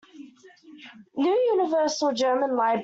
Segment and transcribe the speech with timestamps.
[1.15, 2.79] New Universal German Library.